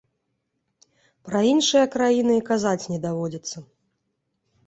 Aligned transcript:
Пра 1.27 1.41
іншыя 1.49 1.85
краіны 1.95 2.33
і 2.39 2.43
казаць 2.49 2.89
не 2.93 2.99
даводзіцца. 3.05 3.57